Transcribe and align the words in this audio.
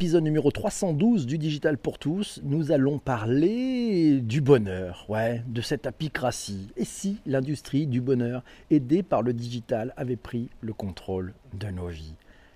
épisode 0.00 0.24
numéro 0.24 0.50
312 0.50 1.26
du 1.26 1.36
Digital 1.36 1.76
pour 1.76 1.98
tous, 1.98 2.40
nous 2.42 2.72
allons 2.72 2.98
parler 2.98 4.22
du 4.22 4.40
bonheur, 4.40 5.04
ouais, 5.10 5.42
de 5.46 5.60
cette 5.60 5.86
apicratie. 5.86 6.68
Et 6.78 6.86
si 6.86 7.18
l'industrie 7.26 7.86
du 7.86 8.00
bonheur, 8.00 8.42
aidée 8.70 9.02
par 9.02 9.20
le 9.20 9.34
digital, 9.34 9.92
avait 9.98 10.16
pris 10.16 10.48
le 10.62 10.72
contrôle 10.72 11.34
de 11.52 11.66
nos 11.66 11.88
vies? 11.88 12.14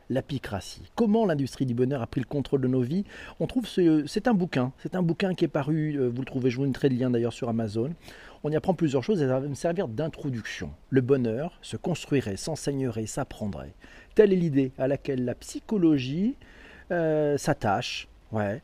L'apicratie. 0.09 0.91
Comment 0.95 1.27
l'industrie 1.27 1.67
du 1.67 1.75
bonheur 1.75 2.01
a 2.01 2.07
pris 2.07 2.23
le 2.23 2.27
contrôle 2.27 2.63
de 2.63 2.67
nos 2.67 2.81
vies? 2.81 3.05
On 3.41 3.47
trouve 3.47 3.69
c'est 3.69 4.27
un 4.27 4.33
bouquin, 4.35 4.73
c'est 4.79 4.95
un 4.95 5.03
bouquin 5.03 5.35
qui 5.35 5.45
est 5.45 5.49
paru, 5.49 5.97
euh, 5.99 6.09
vous 6.09 6.23
le 6.23 6.27
trouvez, 6.27 6.49
je 6.49 6.57
vous 6.57 6.65
mettrai 6.65 6.89
le 6.89 6.97
lien 6.97 7.11
d'ailleurs 7.11 7.35
sur 7.35 7.51
Amazon. 7.51 7.91
On 8.43 8.51
y 8.51 8.57
apprend 8.57 8.73
plusieurs 8.73 9.03
choses 9.03 9.21
et 9.21 9.27
ça 9.27 9.39
va 9.39 9.47
me 9.47 9.55
servir 9.55 9.89
d'introduction. 9.89 10.71
Le 10.89 11.03
bonheur 11.03 11.59
se 11.61 11.77
construirait, 11.77 12.39
s'enseignerait, 12.39 13.05
s'apprendrait. 13.05 13.75
Telle 14.15 14.33
est 14.33 14.37
l'idée 14.37 14.73
à 14.79 14.89
laquelle 14.89 15.27
la 15.27 15.35
psychologie 15.35 16.37
euh. 16.91 17.37
Ouais. 18.33 18.63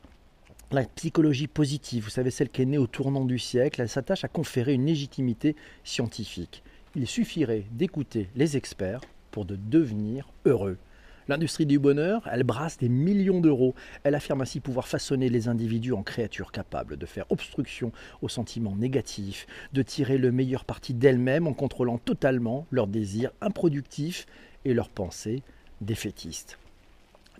La 0.71 0.85
psychologie 0.85 1.47
positive, 1.47 2.05
vous 2.05 2.09
savez, 2.09 2.31
celle 2.31 2.49
qui 2.49 2.61
est 2.61 2.65
née 2.65 2.77
au 2.77 2.87
tournant 2.87 3.25
du 3.25 3.39
siècle, 3.39 3.81
elle 3.81 3.89
s'attache 3.89 4.23
à 4.23 4.29
conférer 4.29 4.73
une 4.73 4.85
légitimité 4.85 5.55
scientifique. 5.83 6.63
Il 6.95 7.07
suffirait 7.07 7.65
d'écouter 7.71 8.29
les 8.35 8.57
experts 8.57 9.01
pour 9.31 9.45
de 9.45 9.57
devenir 9.57 10.29
heureux. 10.45 10.77
L'industrie 11.27 11.65
du 11.65 11.79
bonheur, 11.79 12.27
elle 12.31 12.43
brasse 12.43 12.77
des 12.77 12.89
millions 12.89 13.41
d'euros. 13.41 13.75
Elle 14.03 14.15
affirme 14.15 14.41
ainsi 14.41 14.59
pouvoir 14.59 14.87
façonner 14.87 15.29
les 15.29 15.47
individus 15.47 15.93
en 15.93 16.03
créatures 16.03 16.51
capables 16.51 16.97
de 16.97 17.05
faire 17.05 17.25
obstruction 17.29 17.91
aux 18.21 18.29
sentiments 18.29 18.75
négatifs, 18.75 19.47
de 19.73 19.81
tirer 19.81 20.17
le 20.17 20.31
meilleur 20.31 20.65
parti 20.65 20.93
d'elles-mêmes 20.93 21.47
en 21.47 21.53
contrôlant 21.53 21.97
totalement 21.97 22.65
leurs 22.71 22.87
désirs 22.87 23.31
improductifs 23.41 24.25
et 24.65 24.73
leurs 24.73 24.89
pensées 24.89 25.43
défaitistes. 25.79 26.57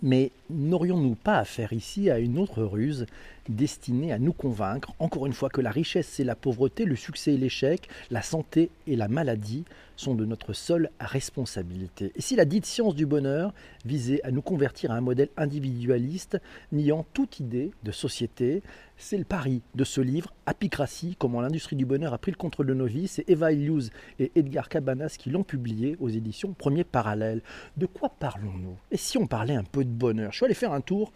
Mais 0.02 0.30
n'aurions-nous 0.50 1.14
pas 1.14 1.38
affaire 1.38 1.72
ici 1.72 2.10
à 2.10 2.18
une 2.18 2.38
autre 2.38 2.62
ruse? 2.62 3.06
Destinée 3.48 4.12
à 4.12 4.18
nous 4.18 4.32
convaincre, 4.32 4.92
encore 4.98 5.26
une 5.26 5.32
fois, 5.32 5.48
que 5.48 5.60
la 5.60 5.70
richesse 5.70 6.20
et 6.20 6.24
la 6.24 6.34
pauvreté, 6.34 6.84
le 6.84 6.96
succès 6.96 7.34
et 7.34 7.38
l'échec, 7.38 7.88
la 8.10 8.22
santé 8.22 8.70
et 8.86 8.96
la 8.96 9.08
maladie 9.08 9.64
sont 9.96 10.14
de 10.14 10.24
notre 10.24 10.52
seule 10.52 10.90
responsabilité. 10.98 12.12
Et 12.16 12.22
si 12.22 12.34
la 12.34 12.44
dite 12.44 12.66
science 12.66 12.94
du 12.94 13.06
bonheur 13.06 13.52
visait 13.84 14.22
à 14.24 14.30
nous 14.30 14.42
convertir 14.42 14.90
à 14.90 14.94
un 14.94 15.00
modèle 15.00 15.28
individualiste, 15.36 16.40
niant 16.72 17.06
toute 17.12 17.40
idée 17.40 17.70
de 17.84 17.92
société, 17.92 18.62
c'est 18.96 19.18
le 19.18 19.24
pari 19.24 19.62
de 19.74 19.84
ce 19.84 20.00
livre, 20.00 20.32
Apicratie, 20.46 21.16
comment 21.18 21.40
l'industrie 21.40 21.76
du 21.76 21.84
bonheur 21.84 22.14
a 22.14 22.18
pris 22.18 22.32
le 22.32 22.36
contrôle 22.36 22.66
de 22.66 22.74
nos 22.74 22.86
vies. 22.86 23.08
C'est 23.08 23.28
Eva 23.28 23.52
Illouz 23.52 23.90
et 24.18 24.32
Edgar 24.34 24.68
Cabanas 24.68 25.16
qui 25.18 25.30
l'ont 25.30 25.44
publié 25.44 25.96
aux 26.00 26.08
éditions 26.08 26.52
Premier 26.52 26.84
Parallèle. 26.84 27.42
De 27.76 27.86
quoi 27.86 28.08
parlons-nous? 28.08 28.76
Et 28.90 28.96
si 28.96 29.18
on 29.18 29.26
parlait 29.26 29.56
un 29.56 29.64
peu 29.64 29.84
de 29.84 29.90
bonheur? 29.90 30.32
Je 30.32 30.36
suis 30.36 30.46
allé 30.46 30.54
faire 30.54 30.72
un 30.72 30.80
tour 30.80 31.12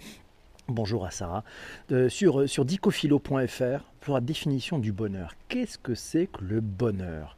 Bonjour 0.69 1.07
à 1.07 1.13
Sarah. 1.13 1.45
sur, 2.09 2.49
sur 2.49 2.65
dicophilo.fr 2.65 3.85
pour 4.01 4.15
la 4.15 4.21
définition 4.21 4.81
du 4.81 4.91
bonheur. 4.91 5.35
Qu'est-ce 5.47 5.79
que 5.79 5.95
c'est 5.95 6.27
que 6.27 6.43
le 6.43 6.61
bonheur? 6.61 7.37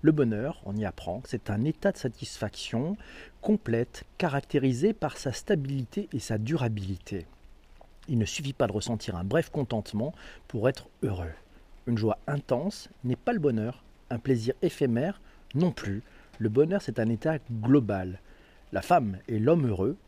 Le 0.00 0.12
bonheur, 0.12 0.62
on 0.64 0.74
y 0.74 0.86
apprend, 0.86 1.20
c'est 1.26 1.50
un 1.50 1.62
état 1.64 1.92
de 1.92 1.98
satisfaction 1.98 2.96
complète 3.42 4.04
caractérisé 4.16 4.94
par 4.94 5.18
sa 5.18 5.34
stabilité 5.34 6.08
et 6.14 6.20
sa 6.20 6.38
durabilité. 6.38 7.26
Il 8.08 8.16
ne 8.16 8.24
suffit 8.24 8.54
pas 8.54 8.66
de 8.66 8.72
ressentir 8.72 9.14
un 9.14 9.24
bref 9.24 9.50
contentement 9.50 10.14
pour 10.48 10.66
être 10.66 10.88
heureux. 11.02 11.34
Une 11.86 11.98
joie 11.98 12.16
intense 12.26 12.88
n'est 13.04 13.14
pas 13.14 13.34
le 13.34 13.40
bonheur, 13.40 13.84
un 14.08 14.18
plaisir 14.18 14.54
éphémère 14.62 15.20
non 15.54 15.70
plus. 15.70 16.02
Le 16.38 16.48
bonheur, 16.48 16.80
c'est 16.80 16.98
un 16.98 17.10
état 17.10 17.36
global. 17.60 18.20
La 18.72 18.80
femme 18.80 19.18
et 19.28 19.38
l'homme 19.38 19.66
heureux 19.68 19.98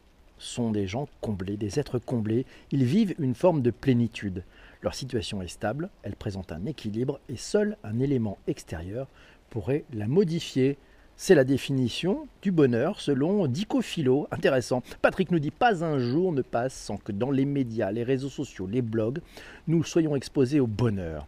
sont 0.42 0.70
des 0.70 0.86
gens 0.86 1.08
comblés, 1.20 1.56
des 1.56 1.78
êtres 1.78 1.98
comblés. 1.98 2.44
Ils 2.70 2.84
vivent 2.84 3.14
une 3.18 3.34
forme 3.34 3.62
de 3.62 3.70
plénitude. 3.70 4.44
Leur 4.82 4.94
situation 4.94 5.40
est 5.42 5.48
stable, 5.48 5.90
elle 6.02 6.16
présente 6.16 6.50
un 6.50 6.66
équilibre 6.66 7.20
et 7.28 7.36
seul 7.36 7.76
un 7.84 8.00
élément 8.00 8.38
extérieur 8.48 9.08
pourrait 9.50 9.84
la 9.92 10.08
modifier. 10.08 10.76
C'est 11.16 11.34
la 11.34 11.44
définition 11.44 12.26
du 12.40 12.50
bonheur 12.50 13.00
selon 13.00 13.46
Dico 13.46 13.80
Philo. 13.80 14.26
Intéressant. 14.32 14.82
Patrick 15.02 15.30
nous 15.30 15.38
dit 15.38 15.50
pas 15.52 15.84
un 15.84 15.98
jour 15.98 16.32
ne 16.32 16.42
passe 16.42 16.74
sans 16.74 16.96
que 16.96 17.12
dans 17.12 17.30
les 17.30 17.44
médias, 17.44 17.92
les 17.92 18.02
réseaux 18.02 18.30
sociaux, 18.30 18.66
les 18.66 18.82
blogs, 18.82 19.20
nous 19.68 19.84
soyons 19.84 20.16
exposés 20.16 20.58
au 20.58 20.66
bonheur. 20.66 21.26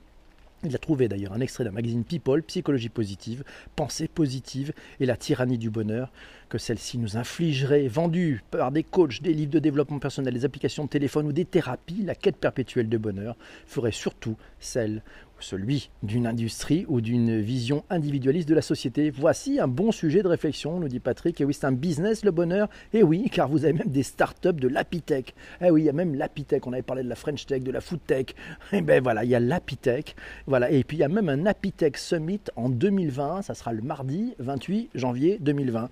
Il 0.64 0.74
a 0.74 0.78
trouvé 0.78 1.08
d'ailleurs 1.08 1.34
un 1.34 1.40
extrait 1.40 1.64
d'un 1.64 1.70
magazine 1.70 2.04
People, 2.04 2.42
Psychologie 2.42 2.88
positive, 2.88 3.44
Pensée 3.76 4.08
positive 4.08 4.72
et 4.98 5.06
la 5.06 5.16
tyrannie 5.16 5.58
du 5.58 5.68
bonheur 5.68 6.10
que 6.54 6.58
celle-ci 6.58 6.98
nous 6.98 7.16
infligerait, 7.16 7.88
vendue 7.88 8.44
par 8.52 8.70
des 8.70 8.84
coachs, 8.84 9.20
des 9.20 9.34
livres 9.34 9.50
de 9.50 9.58
développement 9.58 9.98
personnel, 9.98 10.32
des 10.32 10.44
applications 10.44 10.84
de 10.84 10.88
téléphone 10.88 11.26
ou 11.26 11.32
des 11.32 11.44
thérapies, 11.44 12.04
la 12.04 12.14
quête 12.14 12.36
perpétuelle 12.36 12.88
de 12.88 12.96
bonheur 12.96 13.36
ferait 13.66 13.90
surtout 13.90 14.36
celle 14.60 15.02
celui 15.40 15.90
d'une 16.02 16.26
industrie 16.26 16.84
ou 16.88 17.00
d'une 17.00 17.40
vision 17.40 17.84
individualiste 17.90 18.48
de 18.48 18.54
la 18.54 18.62
société. 18.62 19.10
Voici 19.10 19.60
un 19.60 19.68
bon 19.68 19.92
sujet 19.92 20.22
de 20.22 20.28
réflexion, 20.28 20.80
nous 20.80 20.88
dit 20.88 21.00
Patrick. 21.00 21.40
Et 21.40 21.44
oui, 21.44 21.54
c'est 21.54 21.66
un 21.66 21.72
business 21.72 22.24
le 22.24 22.30
bonheur. 22.30 22.68
Et 22.92 23.02
oui, 23.02 23.28
car 23.30 23.48
vous 23.48 23.64
avez 23.64 23.74
même 23.74 23.90
des 23.90 24.02
startups 24.02 24.52
de 24.52 24.68
l'apitech. 24.68 25.34
Eh 25.60 25.70
oui, 25.70 25.82
il 25.82 25.84
y 25.84 25.88
a 25.88 25.92
même 25.92 26.14
l'apitech. 26.14 26.66
On 26.66 26.72
avait 26.72 26.82
parlé 26.82 27.02
de 27.02 27.08
la 27.08 27.14
French 27.14 27.46
Tech, 27.46 27.62
de 27.62 27.70
la 27.70 27.80
Food 27.80 28.00
Tech. 28.06 28.26
Eh 28.72 28.80
ben 28.80 29.02
voilà, 29.02 29.24
il 29.24 29.30
y 29.30 29.34
a 29.34 29.40
l'apitech. 29.40 30.16
Voilà. 30.46 30.70
Et 30.70 30.82
puis 30.84 30.96
il 30.96 31.00
y 31.00 31.04
a 31.04 31.08
même 31.08 31.28
un 31.28 31.46
Apitech 31.46 31.96
Summit 31.98 32.40
en 32.56 32.68
2020. 32.68 33.42
Ça 33.42 33.54
sera 33.54 33.72
le 33.72 33.82
mardi 33.82 34.34
28 34.38 34.90
janvier 34.94 35.38
2020. 35.40 35.90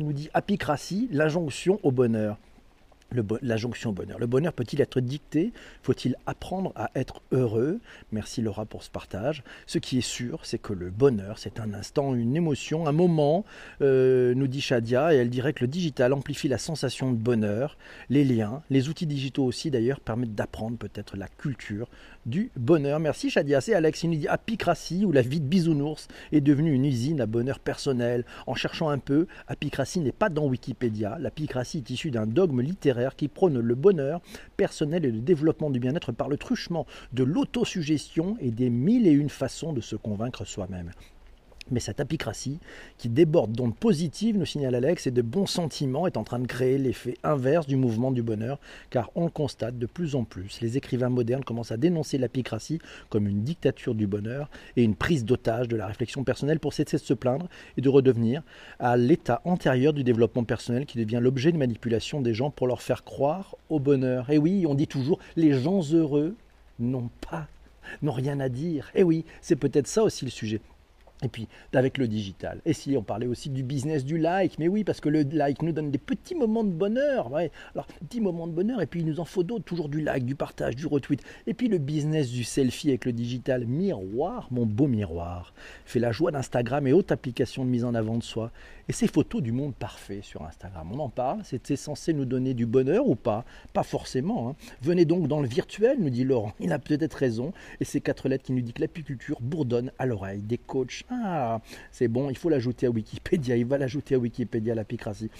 Nous 0.00 0.12
dit 0.12 0.28
Apicratie, 0.34 1.08
l'injonction 1.12 1.78
au 1.82 1.92
bonheur 1.92 2.38
la 3.42 3.56
jonction 3.56 3.90
au 3.90 3.92
bonheur. 3.92 4.18
Le 4.18 4.26
bonheur 4.26 4.52
peut-il 4.52 4.80
être 4.80 5.00
dicté? 5.00 5.52
Faut-il 5.82 6.16
apprendre 6.26 6.72
à 6.74 6.90
être 6.94 7.22
heureux? 7.32 7.80
Merci 8.12 8.42
Laura 8.42 8.64
pour 8.64 8.82
ce 8.82 8.90
partage. 8.90 9.42
Ce 9.66 9.78
qui 9.78 9.98
est 9.98 10.06
sûr, 10.06 10.40
c'est 10.42 10.58
que 10.58 10.72
le 10.72 10.90
bonheur, 10.90 11.38
c'est 11.38 11.60
un 11.60 11.72
instant, 11.72 12.14
une 12.14 12.36
émotion, 12.36 12.86
un 12.86 12.92
moment, 12.92 13.44
euh, 13.80 14.34
nous 14.34 14.48
dit 14.48 14.60
Shadia, 14.60 15.14
et 15.14 15.18
elle 15.18 15.30
dirait 15.30 15.52
que 15.52 15.64
le 15.64 15.68
digital 15.68 16.12
amplifie 16.12 16.48
la 16.48 16.58
sensation 16.58 17.12
de 17.12 17.16
bonheur. 17.16 17.78
Les 18.10 18.24
liens, 18.24 18.62
les 18.70 18.88
outils 18.88 19.06
digitaux 19.06 19.44
aussi 19.44 19.70
d'ailleurs, 19.70 20.00
permettent 20.00 20.34
d'apprendre 20.34 20.76
peut-être 20.76 21.16
la 21.16 21.28
culture 21.28 21.88
du 22.26 22.50
bonheur. 22.56 23.00
Merci 23.00 23.30
Shadia. 23.30 23.60
C'est 23.60 23.74
Alex, 23.74 24.02
il 24.02 24.10
nous 24.10 24.16
dit 24.16 24.28
Apicratie, 24.28 25.04
où 25.04 25.12
la 25.12 25.22
vie 25.22 25.40
de 25.40 25.46
bisounours 25.46 26.08
est 26.32 26.40
devenue 26.40 26.72
une 26.72 26.84
usine 26.84 27.20
à 27.20 27.26
bonheur 27.26 27.60
personnel. 27.60 28.24
En 28.46 28.54
cherchant 28.54 28.90
un 28.90 28.98
peu, 28.98 29.26
Apicratie 29.46 30.00
n'est 30.00 30.12
pas 30.12 30.28
dans 30.28 30.46
Wikipédia. 30.46 31.16
L'apicratie 31.20 31.78
est 31.78 31.90
issue 31.90 32.10
d'un 32.10 32.26
dogme 32.26 32.60
littéraire 32.60 33.16
qui 33.16 33.28
prône 33.28 33.58
le 33.58 33.74
bonheur 33.74 34.20
personnel 34.56 35.04
et 35.04 35.10
le 35.10 35.20
développement 35.20 35.70
du 35.70 35.78
bien-être 35.78 36.12
par 36.12 36.28
le 36.28 36.36
truchement 36.36 36.86
de 37.12 37.22
l'autosuggestion 37.22 38.36
et 38.40 38.50
des 38.50 38.70
mille 38.70 39.06
et 39.06 39.12
une 39.12 39.30
façons 39.30 39.72
de 39.72 39.80
se 39.80 39.96
convaincre 39.96 40.44
soi-même. 40.44 40.90
Mais 41.70 41.80
cette 41.80 41.98
apicratie, 41.98 42.60
qui 42.96 43.08
déborde 43.08 43.52
d'ondes 43.52 43.74
positives, 43.74 44.38
nous 44.38 44.46
signale 44.46 44.76
Alex, 44.76 45.08
et 45.08 45.10
de 45.10 45.22
bons 45.22 45.46
sentiments, 45.46 46.06
est 46.06 46.16
en 46.16 46.22
train 46.22 46.38
de 46.38 46.46
créer 46.46 46.78
l'effet 46.78 47.16
inverse 47.24 47.66
du 47.66 47.74
mouvement 47.74 48.12
du 48.12 48.22
bonheur, 48.22 48.60
car 48.90 49.10
on 49.16 49.24
le 49.24 49.30
constate 49.30 49.76
de 49.76 49.86
plus 49.86 50.14
en 50.14 50.22
plus. 50.22 50.60
Les 50.60 50.76
écrivains 50.76 51.08
modernes 51.08 51.42
commencent 51.42 51.72
à 51.72 51.76
dénoncer 51.76 52.18
l'apicratie 52.18 52.78
comme 53.08 53.26
une 53.26 53.42
dictature 53.42 53.96
du 53.96 54.06
bonheur 54.06 54.48
et 54.76 54.84
une 54.84 54.94
prise 54.94 55.24
d'otage 55.24 55.66
de 55.66 55.76
la 55.76 55.88
réflexion 55.88 56.22
personnelle 56.22 56.60
pour 56.60 56.72
cesser 56.72 56.98
de 56.98 57.02
se 57.02 57.14
plaindre 57.14 57.48
et 57.76 57.80
de 57.80 57.88
redevenir 57.88 58.42
à 58.78 58.96
l'état 58.96 59.40
antérieur 59.44 59.92
du 59.92 60.04
développement 60.04 60.44
personnel 60.44 60.86
qui 60.86 60.98
devient 60.98 61.18
l'objet 61.20 61.50
de 61.50 61.58
manipulation 61.58 62.20
des 62.20 62.34
gens 62.34 62.50
pour 62.50 62.68
leur 62.68 62.80
faire 62.80 63.02
croire 63.02 63.56
au 63.70 63.80
bonheur. 63.80 64.30
Et 64.30 64.38
oui, 64.38 64.66
on 64.68 64.74
dit 64.74 64.86
toujours, 64.86 65.18
les 65.34 65.52
gens 65.52 65.82
heureux 65.92 66.36
n'ont 66.78 67.10
pas, 67.28 67.48
n'ont 68.02 68.12
rien 68.12 68.38
à 68.38 68.48
dire. 68.48 68.90
Et 68.94 69.02
oui, 69.02 69.24
c'est 69.40 69.56
peut-être 69.56 69.88
ça 69.88 70.04
aussi 70.04 70.24
le 70.24 70.30
sujet. 70.30 70.60
Et 71.22 71.28
puis 71.28 71.48
avec 71.72 71.98
le 71.98 72.08
digital. 72.08 72.60
Et 72.66 72.72
si 72.72 72.96
on 72.96 73.02
parlait 73.02 73.26
aussi 73.26 73.48
du 73.48 73.62
business 73.62 74.04
du 74.04 74.18
like, 74.18 74.58
mais 74.58 74.68
oui, 74.68 74.84
parce 74.84 75.00
que 75.00 75.08
le 75.08 75.22
like 75.22 75.62
nous 75.62 75.72
donne 75.72 75.90
des 75.90 75.98
petits 75.98 76.34
moments 76.34 76.64
de 76.64 76.70
bonheur. 76.70 77.34
Alors, 77.74 77.86
petits 77.86 78.20
moments 78.20 78.46
de 78.46 78.52
bonheur, 78.52 78.82
et 78.82 78.86
puis 78.86 79.00
il 79.00 79.06
nous 79.06 79.20
en 79.20 79.24
faut 79.24 79.42
d'autres, 79.42 79.64
toujours 79.64 79.88
du 79.88 80.00
like, 80.00 80.24
du 80.24 80.34
partage, 80.34 80.76
du 80.76 80.86
retweet. 80.86 81.22
Et 81.46 81.54
puis 81.54 81.68
le 81.68 81.78
business 81.78 82.30
du 82.30 82.44
selfie 82.44 82.88
avec 82.88 83.04
le 83.04 83.12
digital. 83.12 83.66
Miroir, 83.66 84.48
mon 84.50 84.66
beau 84.66 84.86
miroir, 84.86 85.54
fait 85.84 86.00
la 86.00 86.12
joie 86.12 86.30
d'Instagram 86.30 86.86
et 86.86 86.92
autres 86.92 87.12
applications 87.12 87.64
de 87.64 87.70
mise 87.70 87.84
en 87.84 87.94
avant 87.94 88.16
de 88.16 88.22
soi. 88.22 88.50
Et 88.88 88.92
ces 88.92 89.08
photos 89.08 89.42
du 89.42 89.50
monde 89.50 89.74
parfait 89.74 90.20
sur 90.22 90.44
Instagram, 90.44 90.92
on 90.92 91.00
en 91.00 91.08
parle, 91.08 91.40
c'était 91.44 91.74
censé 91.74 92.12
nous 92.12 92.24
donner 92.24 92.54
du 92.54 92.66
bonheur 92.66 93.08
ou 93.08 93.16
pas? 93.16 93.44
Pas 93.72 93.82
forcément. 93.82 94.50
Hein. 94.50 94.56
Venez 94.80 95.04
donc 95.04 95.26
dans 95.26 95.40
le 95.40 95.48
virtuel, 95.48 95.98
nous 95.98 96.10
dit 96.10 96.22
Laurent. 96.22 96.52
Il 96.60 96.72
a 96.72 96.78
peut-être 96.78 97.14
raison. 97.14 97.52
Et 97.80 97.84
ces 97.84 98.00
quatre 98.00 98.28
lettres 98.28 98.44
qui 98.44 98.52
nous 98.52 98.60
disent 98.60 98.74
que 98.74 98.80
l'apiculture 98.80 99.38
bourdonne 99.40 99.90
à 99.98 100.06
l'oreille 100.06 100.42
des 100.42 100.58
coachs. 100.58 101.02
Ah, 101.10 101.60
c'est 101.90 102.06
bon, 102.06 102.30
il 102.30 102.38
faut 102.38 102.48
l'ajouter 102.48 102.86
à 102.86 102.90
Wikipédia. 102.90 103.56
Il 103.56 103.66
va 103.66 103.76
l'ajouter 103.76 104.14
à 104.14 104.18
Wikipédia, 104.18 104.74
l'apicratie. 104.76 105.30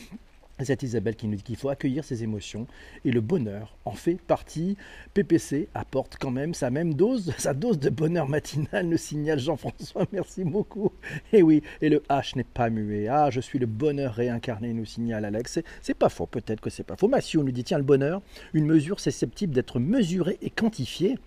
C'est 0.65 0.83
Isabelle 0.83 1.17
qui 1.17 1.29
nous 1.29 1.37
dit 1.37 1.43
qu'il 1.43 1.57
faut 1.57 1.69
accueillir 1.69 2.03
ses 2.03 2.23
émotions 2.23 2.67
et 3.05 3.11
le 3.11 3.21
bonheur 3.21 3.77
en 3.85 3.93
fait 3.93 4.15
partie. 4.15 4.79
PPC 5.13 5.69
apporte 5.75 6.17
quand 6.19 6.31
même 6.31 6.55
sa 6.55 6.71
même 6.71 6.95
dose, 6.95 7.35
sa 7.37 7.53
dose 7.53 7.79
de 7.79 7.91
bonheur 7.91 8.27
matinal, 8.27 8.87
nous 8.87 8.97
signale 8.97 9.39
Jean-François. 9.39 10.07
Merci 10.13 10.45
beaucoup. 10.45 10.93
Et 11.35 11.43
oui, 11.43 11.63
et 11.83 11.91
le 11.91 12.03
H 12.09 12.37
n'est 12.37 12.45
pas 12.45 12.71
muet. 12.71 13.07
Ah, 13.09 13.29
je 13.29 13.41
suis 13.41 13.59
le 13.59 13.67
bonheur 13.67 14.15
réincarné, 14.15 14.73
nous 14.73 14.87
signale 14.87 15.27
Alex. 15.27 15.61
C'est 15.83 15.95
pas 15.95 16.09
faux, 16.09 16.27
peut-être 16.27 16.63
que 16.63 16.71
c'est 16.71 16.85
pas 16.85 16.97
faux. 16.97 17.09
Mathieu 17.09 17.43
nous 17.43 17.53
dit 17.53 17.65
tiens, 17.65 17.79
le 17.79 17.85
bonheur, 17.85 18.23
une 18.55 18.65
mesure 18.65 18.99
susceptible 18.99 19.53
d'être 19.53 19.79
mesurée 19.79 20.39
et 20.41 20.49
quantifiée. 20.49 21.19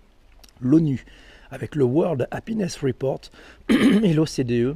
L'ONU, 0.60 1.06
avec 1.52 1.76
le 1.76 1.84
World 1.84 2.28
Happiness 2.32 2.78
Report 2.78 3.22
et 3.70 4.14
l'OCDE, 4.14 4.76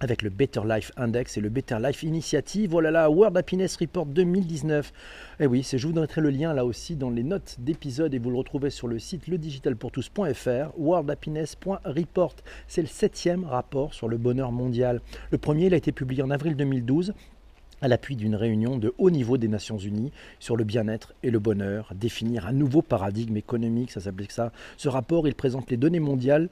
avec 0.00 0.22
le 0.22 0.30
Better 0.30 0.60
Life 0.66 0.92
Index 0.96 1.36
et 1.36 1.40
le 1.40 1.48
Better 1.48 1.78
Life 1.82 2.02
Initiative. 2.02 2.70
Voilà 2.70 2.90
la 2.90 3.10
World 3.10 3.36
Happiness 3.36 3.76
Report 3.76 4.06
2019. 4.06 4.92
Et 5.40 5.46
oui, 5.46 5.66
je 5.70 5.86
vous 5.86 5.92
donnerai 5.92 6.20
le 6.20 6.30
lien 6.30 6.54
là 6.54 6.64
aussi 6.64 6.96
dans 6.96 7.10
les 7.10 7.22
notes 7.22 7.56
d'épisode 7.58 8.14
et 8.14 8.18
vous 8.18 8.30
le 8.30 8.38
retrouvez 8.38 8.70
sur 8.70 8.88
le 8.88 8.98
site 8.98 9.26
ledigitalpourtous.fr, 9.26 10.78
worldhappiness.report. 10.78 12.36
C'est 12.66 12.82
le 12.82 12.88
septième 12.88 13.44
rapport 13.44 13.94
sur 13.94 14.08
le 14.08 14.18
bonheur 14.18 14.52
mondial. 14.52 15.00
Le 15.30 15.38
premier, 15.38 15.66
il 15.66 15.74
a 15.74 15.76
été 15.76 15.92
publié 15.92 16.22
en 16.22 16.30
avril 16.30 16.56
2012 16.56 17.14
à 17.80 17.88
l'appui 17.88 18.16
d'une 18.16 18.34
réunion 18.34 18.76
de 18.76 18.92
haut 18.98 19.10
niveau 19.10 19.38
des 19.38 19.48
Nations 19.48 19.78
Unies 19.78 20.12
sur 20.40 20.56
le 20.56 20.64
bien-être 20.64 21.14
et 21.22 21.30
le 21.30 21.38
bonheur, 21.38 21.92
définir 21.94 22.46
un 22.46 22.52
nouveau 22.52 22.82
paradigme 22.82 23.36
économique, 23.36 23.92
ça 23.92 24.00
s'appelait 24.00 24.26
ça. 24.28 24.52
Ce 24.76 24.88
rapport, 24.88 25.28
il 25.28 25.34
présente 25.34 25.70
les 25.70 25.76
données 25.76 26.00
mondiales 26.00 26.48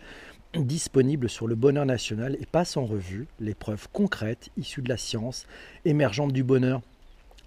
disponible 0.65 1.29
sur 1.29 1.47
le 1.47 1.55
bonheur 1.55 1.87
national 1.87 2.37
et 2.41 2.47
passe 2.47 2.77
en 2.77 2.87
revue 2.87 3.27
les 3.41 3.55
preuves 3.55 3.89
concrètes 3.93 4.51
issues 4.57 4.83
de 4.83 4.89
la 4.89 4.97
science 4.97 5.47
émergente 5.85 6.33
du 6.33 6.43
bonheur 6.43 6.83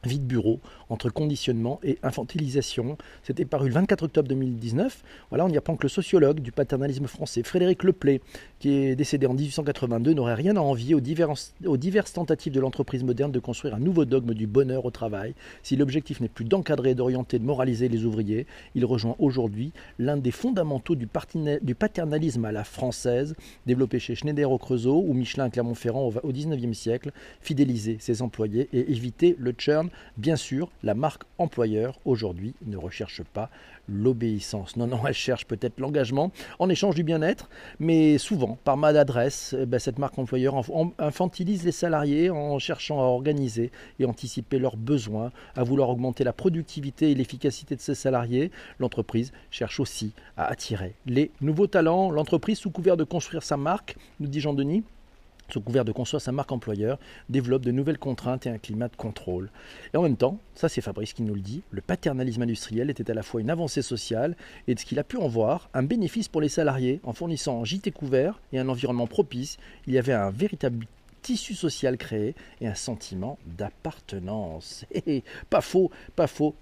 vie 0.06 0.18
de 0.18 0.24
bureau 0.24 0.60
entre 0.88 1.10
conditionnement 1.10 1.80
et 1.82 1.98
infantilisation. 2.02 2.96
C'était 3.22 3.44
paru 3.44 3.68
le 3.68 3.74
24 3.74 4.04
octobre 4.04 4.28
2019. 4.28 5.02
Voilà, 5.30 5.44
on 5.44 5.48
y 5.48 5.56
apprend 5.56 5.76
que 5.76 5.84
le 5.84 5.88
sociologue 5.88 6.40
du 6.40 6.52
paternalisme 6.52 7.06
français, 7.06 7.42
Frédéric 7.42 7.82
Leplay, 7.84 8.20
qui 8.58 8.70
est 8.70 8.96
décédé 8.96 9.26
en 9.26 9.34
1882, 9.34 10.14
n'aurait 10.14 10.34
rien 10.34 10.56
à 10.56 10.60
envier 10.60 10.94
aux 10.94 11.00
diverses, 11.00 11.54
aux 11.64 11.76
diverses 11.76 12.12
tentatives 12.12 12.52
de 12.52 12.60
l'entreprise 12.60 13.02
moderne 13.02 13.32
de 13.32 13.38
construire 13.38 13.74
un 13.74 13.80
nouveau 13.80 14.04
dogme 14.04 14.34
du 14.34 14.46
bonheur 14.46 14.84
au 14.84 14.90
travail. 14.90 15.34
Si 15.62 15.76
l'objectif 15.76 16.20
n'est 16.20 16.28
plus 16.28 16.44
d'encadrer, 16.44 16.94
d'orienter, 16.94 17.38
de 17.38 17.44
moraliser 17.44 17.88
les 17.88 18.04
ouvriers, 18.04 18.46
il 18.74 18.84
rejoint 18.84 19.16
aujourd'hui 19.18 19.72
l'un 19.98 20.16
des 20.16 20.30
fondamentaux 20.30 20.94
du, 20.94 21.06
paternalisme 21.74 22.44
à 22.44 22.52
la 22.52 22.64
française, 22.64 23.34
développé 23.66 23.98
chez 23.98 24.14
Schneider 24.14 24.50
au 24.50 24.58
Creusot 24.58 25.02
ou 25.06 25.12
Michelin 25.12 25.44
à 25.44 25.50
Clermont-Ferrand 25.50 26.12
au 26.22 26.32
19e 26.32 26.74
siècle, 26.74 27.12
fidéliser 27.40 27.96
ses 28.00 28.22
employés 28.22 28.68
et 28.72 28.90
éviter 28.90 29.36
le 29.38 29.54
churn 29.56 29.88
Bien 30.16 30.36
sûr, 30.36 30.70
la 30.82 30.94
marque 30.94 31.22
employeur 31.38 31.98
aujourd'hui 32.04 32.54
ne 32.66 32.76
recherche 32.76 33.22
pas 33.22 33.50
l'obéissance. 33.88 34.76
Non, 34.76 34.86
non, 34.86 35.06
elle 35.06 35.14
cherche 35.14 35.44
peut-être 35.46 35.80
l'engagement 35.80 36.32
en 36.58 36.68
échange 36.68 36.94
du 36.94 37.02
bien-être, 37.02 37.48
mais 37.78 38.18
souvent, 38.18 38.58
par 38.64 38.76
maladresse, 38.76 39.54
eh 39.58 39.66
ben, 39.66 39.78
cette 39.78 39.98
marque 39.98 40.18
employeur 40.18 40.54
infantilise 40.98 41.64
les 41.64 41.72
salariés 41.72 42.30
en 42.30 42.58
cherchant 42.58 43.00
à 43.00 43.04
organiser 43.04 43.70
et 43.98 44.06
anticiper 44.06 44.58
leurs 44.58 44.76
besoins, 44.76 45.32
à 45.56 45.62
vouloir 45.62 45.90
augmenter 45.90 46.24
la 46.24 46.32
productivité 46.32 47.10
et 47.10 47.14
l'efficacité 47.14 47.76
de 47.76 47.80
ses 47.80 47.94
salariés. 47.94 48.50
L'entreprise 48.78 49.32
cherche 49.50 49.80
aussi 49.80 50.12
à 50.36 50.46
attirer 50.46 50.94
les 51.06 51.30
nouveaux 51.40 51.66
talents. 51.66 52.10
L'entreprise, 52.10 52.58
sous 52.58 52.70
couvert 52.70 52.96
de 52.96 53.04
construire 53.04 53.42
sa 53.42 53.56
marque, 53.56 53.96
nous 54.20 54.28
dit 54.28 54.40
Jean-Denis, 54.40 54.84
sous 55.48 55.60
couvert 55.60 55.84
de 55.84 55.92
construire 55.92 56.20
sa 56.20 56.32
marque 56.32 56.52
employeur, 56.52 56.98
développe 57.28 57.62
de 57.62 57.70
nouvelles 57.70 57.98
contraintes 57.98 58.46
et 58.46 58.50
un 58.50 58.58
climat 58.58 58.88
de 58.88 58.96
contrôle. 58.96 59.50
Et 59.92 59.96
en 59.96 60.02
même 60.02 60.16
temps, 60.16 60.38
ça 60.54 60.68
c'est 60.68 60.80
Fabrice 60.80 61.12
qui 61.12 61.22
nous 61.22 61.34
le 61.34 61.40
dit, 61.40 61.62
le 61.70 61.80
paternalisme 61.80 62.42
industriel 62.42 62.90
était 62.90 63.10
à 63.10 63.14
la 63.14 63.22
fois 63.22 63.40
une 63.40 63.50
avancée 63.50 63.82
sociale 63.82 64.36
et 64.66 64.74
de 64.74 64.80
ce 64.80 64.84
qu'il 64.84 64.98
a 64.98 65.04
pu 65.04 65.16
en 65.16 65.28
voir, 65.28 65.68
un 65.74 65.82
bénéfice 65.82 66.28
pour 66.28 66.40
les 66.40 66.48
salariés 66.48 67.00
en 67.04 67.12
fournissant 67.12 67.60
un 67.60 67.64
gîte 67.64 67.92
couvert 67.92 68.40
et 68.52 68.58
un 68.58 68.68
environnement 68.68 69.06
propice. 69.06 69.58
Il 69.86 69.94
y 69.94 69.98
avait 69.98 70.12
un 70.12 70.30
véritable 70.30 70.86
tissu 71.22 71.54
social 71.54 71.96
créé 71.96 72.34
et 72.60 72.68
un 72.68 72.74
sentiment 72.74 73.38
d'appartenance. 73.46 74.84
pas 75.50 75.62
faux, 75.62 75.90
pas 76.14 76.26
faux. 76.26 76.54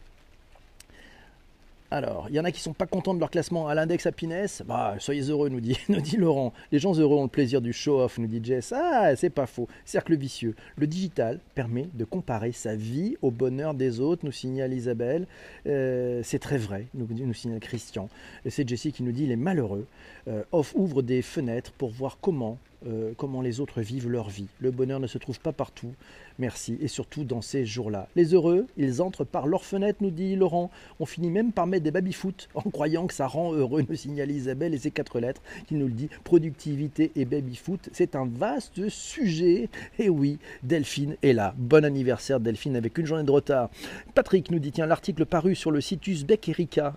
Alors, 1.93 2.29
il 2.31 2.35
y 2.35 2.41
en 2.41 2.45
a 2.45 2.51
qui 2.53 2.63
sont 2.63 2.73
pas 2.73 2.87
contents 2.87 3.13
de 3.13 3.21
leur 3.21 3.31
classement 3.31 3.69
à 3.69 3.75
l'index 3.75 4.07
happiness. 4.07 4.63
Bah, 4.67 4.95
soyez 4.99 5.25
heureux, 5.25 5.49
nous 5.51 5.61
dit, 5.61 5.77
Laurent. 6.17 6.55
Les 6.73 6.79
gens 6.79 6.95
heureux 6.95 7.19
ont 7.19 7.25
le 7.25 7.29
plaisir 7.29 7.61
du 7.61 7.75
show-off, 7.75 8.17
nous 8.17 8.27
dit 8.27 8.41
Jess. 8.43 8.73
Ah, 8.75 9.15
c'est 9.15 9.29
pas 9.29 9.45
faux. 9.45 9.69
Cercle 9.85 10.17
vicieux. 10.17 10.55
Le 10.77 10.87
digital 10.87 11.39
permet 11.55 11.91
de 11.93 12.07
comparer 12.07 12.53
sa 12.53 12.75
vie 12.77 13.19
au 13.21 13.31
bonheur 13.31 13.75
des 13.75 14.01
autres, 14.01 14.25
nous 14.25 14.33
signale 14.33 14.73
Isabelle. 14.73 15.27
Euh, 15.67 16.23
c'est 16.25 16.39
très 16.39 16.57
vrai, 16.57 16.87
nous, 16.95 17.07
nous 17.11 17.35
signale 17.35 17.61
Christian. 17.61 18.09
C'est 18.49 18.67
Jessie 18.67 18.93
qui 18.93 19.03
nous 19.03 19.13
dit 19.13 19.25
il 19.25 19.31
est 19.31 19.37
malheureux. 19.37 19.87
Euh, 20.29 20.45
off 20.51 20.73
ouvre 20.75 21.03
des 21.03 21.21
fenêtres 21.21 21.73
pour 21.73 21.91
voir 21.91 22.17
comment 22.23 22.57
euh, 22.87 23.13
comment 23.17 23.41
les 23.41 23.61
autres 23.61 23.81
vivent 23.81 24.09
leur 24.09 24.29
vie. 24.29 24.49
Le 24.61 24.71
bonheur 24.71 25.01
ne 25.01 25.07
se 25.07 25.19
trouve 25.19 25.41
pas 25.41 25.53
partout. 25.53 25.93
Merci. 26.39 26.79
Et 26.81 26.89
surtout 26.89 27.25
dans 27.25 27.43
ces 27.43 27.65
jours-là. 27.65 28.09
Les 28.17 28.35
heureux, 28.35 28.67
ils 28.77 29.03
entrent 29.03 29.25
par 29.25 29.47
leur 29.47 29.65
fenêtre, 29.65 29.99
nous 30.01 30.11
dit 30.11 30.35
Laurent. 30.37 30.71
On 31.01 31.07
finit 31.07 31.31
même 31.31 31.53
par 31.53 31.67
mettre 31.67 31.85
des 31.85 31.91
baby-foot 31.91 32.49
en 32.55 32.63
croyant 32.71 33.07
que 33.07 33.15
ça 33.15 33.27
rend 33.27 33.53
heureux, 33.53 33.85
nous 33.89 33.97
signale 33.97 34.31
Isabelle 34.31 34.75
et 34.75 34.79
ses 34.79 34.91
quatre 34.91 35.21
lettres 35.21 35.43
qui 35.67 35.75
nous 35.75 35.87
le 35.87 35.93
dit. 35.93 36.09
Productivité 36.25 37.13
et 37.17 37.25
baby-foot, 37.25 37.91
c'est 37.93 38.17
un 38.17 38.27
vaste 38.27 38.89
sujet. 38.89 39.69
Et 39.99 40.09
oui, 40.09 40.39
Delphine 40.63 41.17
est 41.23 41.33
là. 41.33 41.55
Bon 41.59 41.85
anniversaire 41.85 42.41
Delphine 42.41 42.77
avec 42.77 42.97
une 42.99 43.07
journée 43.07 43.25
de 43.25 43.31
retard. 43.31 43.71
Patrick 44.15 44.51
nous 44.51 44.59
dit, 44.59 44.73
tiens, 44.73 44.87
l'article 44.87 45.27
paru 45.27 45.55
sur 45.55 45.71
le 45.71 45.81
site 45.81 46.07
Uzbek 46.07 46.51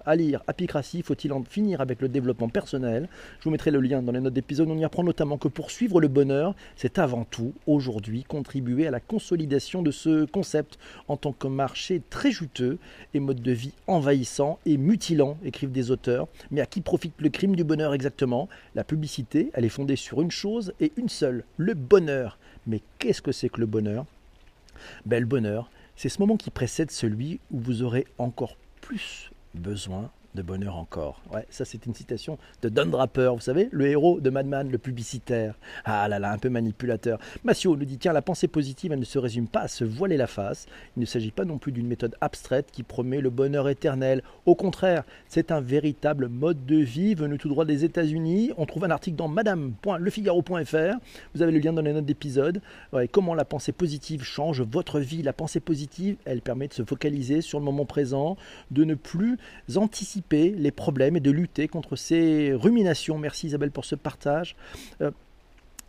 à 0.06 0.16
lire. 0.16 0.44
Apicratie, 0.48 1.02
faut-il 1.02 1.34
en 1.34 1.44
finir 1.44 1.82
avec 1.82 2.02
le 2.02 2.08
développement 2.08 2.50
personnel? 2.50 3.08
Je 3.40 3.46
vous 3.46 3.52
mettrai 3.52 3.72
le 3.72 3.80
lien 3.80 4.02
dans 4.02 4.12
les 4.12 4.20
notes 4.20 4.34
d'épisode. 4.34 4.70
On 4.70 4.78
y 4.78 4.86
apprend 4.86 5.04
notamment 5.04 5.38
que 5.38 5.48
pour 5.48 5.72
suivre 5.76 6.00
le 6.00 6.08
bonheur, 6.08 6.56
c'est 6.78 7.00
avant 7.00 7.26
tout, 7.26 7.54
aujourd'hui, 7.68 8.24
contribuer 8.24 8.88
à 8.88 8.92
la 8.92 9.02
consolidation 9.02 9.82
de 9.82 9.92
ce 9.92 10.24
concept 10.24 10.80
en 11.10 11.18
tant 11.18 11.34
que 11.34 11.48
marché 11.48 12.02
très 12.10 12.32
juteux 12.32 12.78
et 13.14 13.20
mode 13.20 13.42
de 13.42 13.52
vie 13.52 13.74
envahissant 13.86 14.58
et 14.66 14.78
mutilant, 14.78 15.38
écrivent 15.44 15.74
des 15.74 15.92
auteurs. 15.92 16.30
Mais 16.50 16.62
à 16.62 16.66
qui 16.66 16.80
profite 16.80 17.20
le 17.20 17.28
crime 17.28 17.58
du 17.58 17.66
bonheur 17.66 17.94
exactement? 17.94 18.48
La 18.74 18.86
publicité, 18.86 19.52
elle 19.54 19.66
est 19.66 19.70
fondée 19.70 19.98
sur 19.98 20.22
une 20.22 20.32
chose 20.32 20.72
et 20.80 20.94
une 20.96 21.10
seule, 21.10 21.44
le 21.58 21.74
bonheur. 21.74 22.40
Mais 22.68 22.80
qu'est-ce 22.98 23.22
que 23.22 23.34
c'est 23.34 23.50
que 23.50 23.60
le 23.60 23.66
bonheur? 23.66 24.06
Ben, 25.06 25.20
Le 25.20 25.26
bonheur, 25.26 25.70
c'est 25.98 26.08
ce 26.08 26.20
moment 26.20 26.38
qui 26.38 26.52
précède 26.52 26.90
celui 26.90 27.42
où 27.52 27.60
vous 27.60 27.84
aurez 27.84 28.08
encore 28.18 28.56
plus 28.80 29.30
besoin 29.54 30.10
de 30.36 30.42
bonheur 30.42 30.76
encore. 30.76 31.22
Ouais, 31.34 31.46
ça 31.50 31.66
c'est 31.66 31.86
une 31.86 31.96
citation 31.96 32.38
de 32.62 32.70
Don 32.70 32.86
Draper, 32.86 33.34
vous 33.34 33.42
savez, 33.42 33.70
le 33.72 33.88
héros 33.88 34.20
de 34.20 34.30
Madman, 34.30 34.70
le 34.70 34.78
publicitaire. 34.78 35.56
Ah 35.86 36.08
là 36.08 36.20
là, 36.20 36.32
un 36.32 36.38
peu 36.38 36.50
manipulateur. 36.50 37.20
Massio 37.44 37.76
nous 37.76 37.86
dit 37.86 37.98
tiens, 37.98 38.14
la 38.14 38.22
pensée 38.22 38.48
positive, 38.48 38.92
elle 38.92 39.00
ne 39.00 39.06
se 39.06 39.18
résume 39.18 39.48
pas 39.48 39.62
à 39.62 39.68
se 39.68 39.84
voiler 39.84 40.18
la 40.18 40.28
face. 40.28 40.68
Il 40.98 41.00
ne 41.00 41.06
s'agit 41.06 41.32
pas 41.32 41.46
non 41.46 41.58
plus 41.58 41.72
d'une 41.72 41.88
méthode 41.88 42.16
abstraite 42.22 42.68
qui 42.72 42.84
promet 42.84 43.22
le 43.22 43.30
bonheur 43.30 43.70
éternel. 43.70 44.22
Au 44.46 44.56
contraire, 44.56 45.04
c'est 45.28 45.52
un 45.52 45.62
véritable 45.62 46.28
mode 46.28 46.66
de 46.66 46.76
vie 46.76 47.16
venu 47.16 47.38
tout 47.38 47.50
droit 47.50 47.66
des 47.66 47.86
États-Unis. 47.86 48.52
On 48.58 48.66
trouve 48.66 48.84
un 48.84 48.92
article 48.92 49.16
dans 49.16 49.30
madame.lefigaro.fr. 49.30 50.98
Vous 51.34 51.42
avez 51.42 51.52
le 51.52 51.60
lien 51.60 51.74
dans 51.74 51.82
les 51.82 51.94
notes 51.94 52.06
d'épisode. 52.06 52.62
comment 53.12 53.34
la 53.34 53.46
pensée 53.46 53.72
positive 53.72 54.24
change 54.24 54.62
votre 54.62 55.00
vie. 55.00 55.24
La 55.24 55.34
pensée 55.34 55.60
positive, 55.60 56.18
elle 56.26 56.42
permet 56.42 56.68
de 56.68 56.74
se 56.74 56.84
focaliser 56.84 57.42
sur 57.42 57.60
le 57.60 57.66
moment 57.66 57.86
présent, 57.86 58.36
de 58.72 58.84
ne 58.84 58.96
plus 58.96 59.38
anticiper 59.76 60.25
les 60.32 60.72
problèmes 60.72 61.16
et 61.16 61.20
de 61.20 61.32
lutter 61.32 61.68
contre 61.68 61.96
ces 61.96 62.54
ruminations. 62.54 63.18
Merci 63.18 63.48
Isabelle 63.48 63.72
pour 63.72 63.86
ce 63.86 63.96
partage. 63.96 64.56
Euh, 65.02 65.12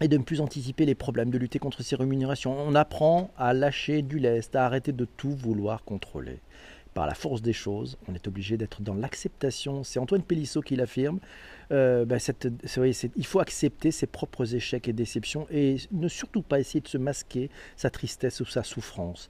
et 0.01 0.09
de 0.09 0.19
ne 0.19 0.23
plus 0.23 0.43
anticiper 0.43 0.85
les 0.85 0.95
problèmes, 0.95 1.31
de 1.31 1.39
lutter 1.39 1.59
contre 1.59 1.83
ces 1.83 1.97
rémunérations. 1.97 2.55
On 2.59 2.75
apprend 2.75 3.31
à 3.39 3.55
lâcher 3.55 4.03
du 4.03 4.19
lest, 4.19 4.55
à 4.55 4.67
arrêter 4.67 4.93
de 4.93 5.07
tout 5.07 5.31
vouloir 5.31 5.85
contrôler. 5.85 6.41
Par 6.93 7.07
la 7.07 7.15
force 7.15 7.41
des 7.41 7.55
choses, 7.55 7.97
on 8.09 8.15
est 8.15 8.27
obligé 8.27 8.57
d'être 8.57 8.83
dans 8.83 8.95
l'acceptation. 8.95 9.85
C'est 9.85 9.99
Antoine 9.99 10.23
Pélissot 10.23 10.61
qui 10.63 10.77
l'affirme. 10.77 11.19
Euh, 11.73 12.05
ben 12.05 12.19
il 13.17 13.27
faut 13.27 13.41
accepter 13.41 13.91
ses 13.91 14.07
propres 14.07 14.55
échecs 14.55 14.87
et 14.87 14.93
déceptions 14.93 15.47
et 15.51 15.77
ne 15.93 16.09
surtout 16.09 16.43
pas 16.43 16.61
essayer 16.61 16.81
de 16.81 16.89
se 16.89 16.99
masquer 16.99 17.51
sa 17.77 17.91
tristesse 17.91 18.41
ou 18.41 18.45
sa 18.45 18.63
souffrance. 18.63 19.29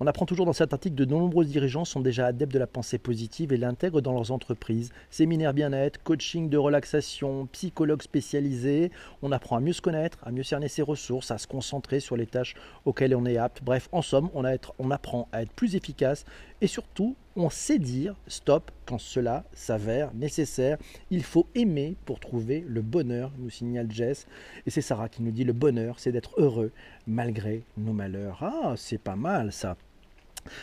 On 0.00 0.06
apprend 0.06 0.26
toujours 0.26 0.46
dans 0.46 0.52
cet 0.52 0.72
article 0.72 0.94
de 0.94 1.04
nombreux 1.04 1.44
dirigeants 1.44 1.84
sont 1.84 1.98
déjà 1.98 2.26
adeptes 2.26 2.52
de 2.52 2.58
la 2.60 2.68
pensée 2.68 2.98
positive 2.98 3.52
et 3.52 3.56
l'intègrent 3.56 4.00
dans 4.00 4.12
leurs 4.12 4.30
entreprises. 4.30 4.92
Séminaires 5.10 5.52
bien-être, 5.52 6.00
coaching 6.04 6.48
de 6.48 6.56
relaxation, 6.56 7.46
psychologues 7.46 8.02
spécialisés. 8.02 8.92
On 9.22 9.32
apprend 9.32 9.56
à 9.56 9.60
mieux 9.60 9.72
se 9.72 9.82
connaître, 9.82 10.18
à 10.22 10.30
mieux 10.30 10.44
cerner 10.44 10.68
ses 10.68 10.82
ressources, 10.82 11.32
à 11.32 11.38
se 11.38 11.48
concentrer 11.48 11.98
sur 11.98 12.16
les 12.16 12.26
tâches 12.26 12.54
auxquelles 12.84 13.16
on 13.16 13.26
est 13.26 13.38
apte. 13.38 13.60
Bref, 13.64 13.88
en 13.90 14.00
somme, 14.00 14.30
on, 14.34 14.44
on 14.78 14.90
apprend 14.92 15.26
à 15.32 15.42
être 15.42 15.50
plus 15.50 15.74
efficace 15.74 16.24
et 16.60 16.68
surtout, 16.68 17.16
on 17.34 17.50
sait 17.50 17.80
dire 17.80 18.14
stop 18.28 18.70
quand 18.86 18.98
cela 18.98 19.44
s'avère 19.52 20.14
nécessaire. 20.14 20.78
Il 21.10 21.24
faut 21.24 21.48
aimer 21.56 21.96
pour 22.04 22.20
trouver 22.20 22.64
le 22.68 22.82
bonheur, 22.82 23.32
nous 23.38 23.50
signale 23.50 23.90
Jess. 23.90 24.28
Et 24.64 24.70
c'est 24.70 24.80
Sarah 24.80 25.08
qui 25.08 25.22
nous 25.22 25.32
dit 25.32 25.44
le 25.44 25.52
bonheur, 25.52 25.98
c'est 25.98 26.12
d'être 26.12 26.34
heureux 26.36 26.70
malgré 27.08 27.64
nos 27.76 27.92
malheurs. 27.92 28.38
Ah, 28.42 28.74
c'est 28.76 28.98
pas 28.98 29.16
mal 29.16 29.50
ça. 29.52 29.76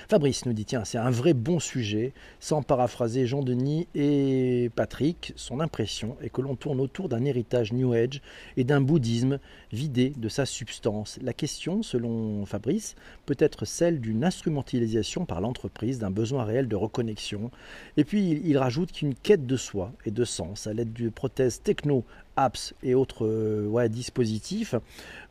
Fabrice 0.10 0.46
nous 0.46 0.54
dit 0.54 0.66
tiens, 0.66 0.86
c'est 0.86 0.98
un 0.98 1.10
vrai 1.10 1.34
bon 1.34 1.60
sujet. 1.60 2.14
Sans 2.40 2.62
paraphraser 2.62 3.26
Jean-Denis 3.26 3.88
et 3.96 4.70
Patrick, 4.76 5.34
son 5.36 5.60
impression 5.60 6.18
est 6.22 6.30
que 6.30 6.42
l'on 6.42 6.56
tourne 6.56 6.80
autour 6.80 7.10
d'un 7.10 7.26
héritage 7.26 7.74
New 7.74 7.94
Age 7.94 8.22
et 8.58 8.64
d'un 8.64 8.82
bouddhisme 8.82 9.40
vidé 9.72 10.14
de 10.16 10.30
sa 10.30 10.46
substance. 10.46 11.20
La 11.22 11.34
question, 11.34 11.84
selon 11.84 12.46
Fabrice, 12.46 12.96
peut 13.26 13.38
être 13.40 13.66
celle 13.66 14.00
d'une 14.00 14.24
instrumentalisation 14.24 15.26
par 15.26 15.42
l'entreprise 15.42 16.00
d'un 16.00 16.12
besoin 16.12 16.44
réel 16.44 16.68
de 16.68 16.76
reconnexion. 16.76 17.52
Et 17.98 18.04
puis 18.04 18.42
il 18.44 18.58
rajoute 18.58 18.92
qu'une 18.92 19.16
quête 19.16 19.46
de 19.46 19.58
soi 19.58 19.92
et 20.06 20.12
de 20.12 20.26
sens 20.26 20.68
à 20.68 20.74
l'aide 20.74 20.94
de 20.94 21.10
prothèses 21.10 21.62
techno 21.62 22.04
apps 22.36 22.74
et 22.84 22.96
autres 22.96 23.26
euh, 23.26 23.88
dispositifs, 23.88 24.76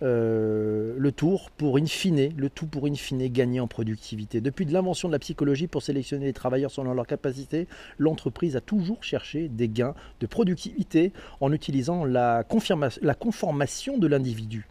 euh, 0.02 0.94
le 0.96 1.12
tour 1.12 1.50
pour 1.50 1.78
in 1.78 1.86
fine, 1.86 2.32
le 2.36 2.50
tout 2.50 2.66
pour 2.66 2.86
in 2.86 2.94
fine 2.94 3.26
gagner 3.28 3.60
en 3.60 3.66
productivité. 3.66 4.40
Depuis 4.40 4.66
de 4.66 4.72
l'invention 4.72 5.08
de 5.08 5.12
la 5.12 5.18
psychologie 5.18 5.66
pour 5.66 5.82
sélectionner 5.82 6.26
les 6.26 6.32
travailleurs 6.32 6.70
selon 6.70 6.94
leurs 6.94 7.06
capacités, 7.06 7.66
l'entreprise 7.98 8.56
a 8.56 8.60
toujours 8.60 9.02
cherché 9.02 9.48
des 9.48 9.68
gains 9.68 9.94
de 10.20 10.26
productivité 10.26 11.12
en 11.40 11.52
utilisant 11.52 12.04
la, 12.04 12.44
la 13.02 13.14
conformation 13.14 13.98
de 13.98 14.06
l'individu. 14.06 14.66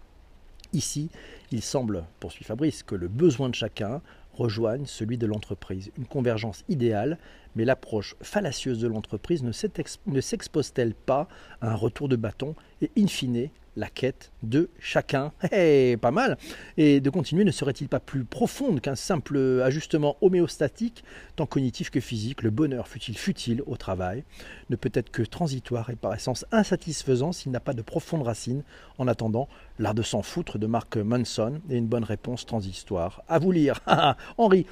Ici, 0.74 1.10
il 1.52 1.62
semble, 1.62 2.04
poursuit 2.20 2.44
Fabrice, 2.44 2.82
que 2.82 2.96
le 2.96 3.08
besoin 3.08 3.50
de 3.50 3.56
chacun 3.56 4.02
rejoigne 4.34 4.86
celui 4.86 5.18
de 5.18 5.26
l'entreprise. 5.26 5.92
Une 5.98 6.06
convergence 6.06 6.64
idéale, 6.70 7.18
mais 7.56 7.66
l'approche 7.66 8.16
fallacieuse 8.22 8.80
de 8.80 8.88
l'entreprise 8.88 9.44
ne 9.44 10.22
s'expose-t-elle 10.22 10.96
pas 10.96 11.28
à 11.62 11.72
un 11.72 11.76
retour 11.76 12.10
de 12.10 12.16
bâton 12.16 12.56
et 12.82 12.92
in 12.98 13.08
fine 13.08 13.50
la 13.76 13.88
quête 13.88 14.32
de 14.44 14.70
chacun. 14.80 15.32
Hey, 15.52 15.98
pas 16.02 16.12
mal. 16.12 16.38
Et 16.78 17.00
de 17.00 17.10
continuer 17.10 17.44
ne 17.44 17.52
serait-il 17.52 17.88
pas 17.90 18.00
plus 18.00 18.24
profonde 18.24 18.82
qu'un 18.82 18.96
simple 18.96 19.62
ajustement 19.64 20.18
homéostatique, 20.22 21.04
tant 21.36 21.46
cognitif 21.46 21.90
que 21.90 22.00
physique, 22.00 22.44
le 22.44 22.50
bonheur 22.50 22.88
fut-il 22.88 23.18
futile 23.18 23.64
au 23.66 23.78
travail, 23.78 24.24
ne 24.70 24.76
peut 24.76 24.92
être 24.94 25.12
que 25.12 25.24
transitoire 25.24 25.90
et 25.90 25.96
par 25.96 26.14
essence 26.14 26.46
insatisfaisant 26.52 27.32
s'il 27.32 27.52
n'a 27.52 27.60
pas 27.60 27.74
de 27.74 27.82
profonde 27.82 28.24
racine. 28.24 28.64
En 28.98 29.08
attendant, 29.08 29.48
l'art 29.80 29.96
de 29.96 30.04
s'en 30.04 30.22
foutre 30.22 30.58
de 30.58 30.68
Mark 30.68 30.98
Manson 30.98 31.62
et 31.70 31.78
une 31.78 31.88
bonne 31.88 32.04
réponse 32.04 32.46
transitoire. 32.46 33.24
À 33.28 33.40
vous 33.40 33.52
lire. 33.52 33.80
Henri, 34.38 34.66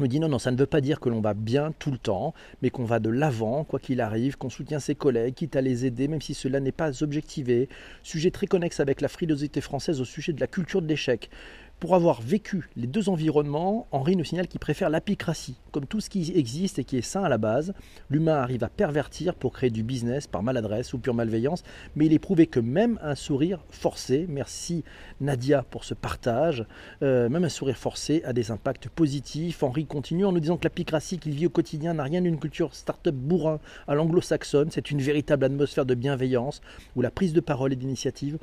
me 0.00 0.08
dit 0.08 0.20
non, 0.20 0.28
non, 0.28 0.38
ça 0.38 0.50
ne 0.50 0.56
veut 0.56 0.66
pas 0.66 0.80
dire 0.80 1.00
que 1.00 1.08
l'on 1.08 1.20
va 1.20 1.34
bien 1.34 1.72
tout 1.78 1.90
le 1.90 1.98
temps, 1.98 2.34
mais 2.62 2.70
qu'on 2.70 2.84
va 2.84 3.00
de 3.00 3.10
l'avant, 3.10 3.64
quoi 3.64 3.78
qu'il 3.78 4.00
arrive, 4.00 4.36
qu'on 4.36 4.50
soutient 4.50 4.78
ses 4.78 4.94
collègues, 4.94 5.34
quitte 5.34 5.56
à 5.56 5.60
les 5.60 5.86
aider, 5.86 6.08
même 6.08 6.20
si 6.20 6.34
cela 6.34 6.60
n'est 6.60 6.72
pas 6.72 7.02
objectivé. 7.02 7.68
Sujet 8.02 8.30
très 8.30 8.46
connexe 8.46 8.80
avec 8.80 9.00
la 9.00 9.08
frilosité 9.08 9.60
française 9.60 10.00
au 10.00 10.04
sujet 10.04 10.32
de 10.32 10.40
la 10.40 10.46
culture 10.46 10.82
de 10.82 10.86
l'échec. 10.86 11.30
Pour 11.80 11.94
avoir 11.94 12.20
vécu 12.20 12.68
les 12.74 12.88
deux 12.88 13.08
environnements, 13.08 13.86
Henri 13.92 14.16
nous 14.16 14.24
signale 14.24 14.48
qu'il 14.48 14.58
préfère 14.58 14.90
l'apicratie. 14.90 15.54
Comme 15.70 15.86
tout 15.86 16.00
ce 16.00 16.10
qui 16.10 16.32
existe 16.34 16.80
et 16.80 16.84
qui 16.84 16.96
est 16.96 17.02
sain 17.02 17.22
à 17.22 17.28
la 17.28 17.38
base, 17.38 17.72
l'humain 18.10 18.34
arrive 18.34 18.64
à 18.64 18.68
pervertir 18.68 19.36
pour 19.36 19.52
créer 19.52 19.70
du 19.70 19.84
business 19.84 20.26
par 20.26 20.42
maladresse 20.42 20.92
ou 20.92 20.98
pure 20.98 21.14
malveillance, 21.14 21.62
mais 21.94 22.06
il 22.06 22.12
est 22.12 22.18
prouvé 22.18 22.48
que 22.48 22.58
même 22.58 22.98
un 23.00 23.14
sourire 23.14 23.64
forcé, 23.70 24.26
merci 24.28 24.82
Nadia 25.20 25.64
pour 25.70 25.84
ce 25.84 25.94
partage, 25.94 26.66
euh, 27.02 27.28
même 27.28 27.44
un 27.44 27.48
sourire 27.48 27.76
forcé 27.76 28.22
a 28.24 28.32
des 28.32 28.50
impacts 28.50 28.88
positifs. 28.88 29.62
Henri 29.62 29.86
continue 29.86 30.24
en 30.24 30.32
nous 30.32 30.40
disant 30.40 30.56
que 30.56 30.64
l'apicratie 30.64 31.20
qu'il 31.20 31.34
vit 31.34 31.46
au 31.46 31.50
quotidien 31.50 31.94
n'a 31.94 32.02
rien 32.02 32.22
d'une 32.22 32.40
culture 32.40 32.74
start-up 32.74 33.14
bourrin 33.14 33.60
à 33.86 33.94
l'anglo-saxonne, 33.94 34.72
c'est 34.72 34.90
une 34.90 35.00
véritable 35.00 35.44
atmosphère 35.44 35.86
de 35.86 35.94
bienveillance 35.94 36.60
où 36.96 37.02
la 37.02 37.12
prise 37.12 37.32
de 37.32 37.40
parole 37.40 37.72
et 37.72 37.76
d'initiative 37.76 38.38